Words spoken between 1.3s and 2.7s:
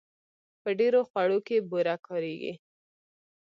کې بوره کارېږي.